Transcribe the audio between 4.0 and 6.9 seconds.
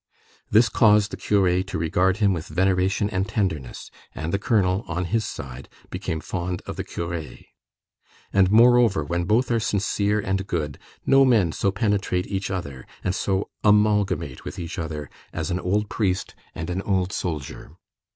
and the colonel, on his side, became fond of the